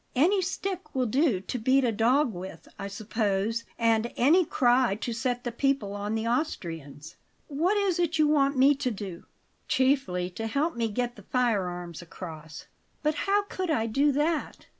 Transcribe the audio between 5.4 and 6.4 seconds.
the people on the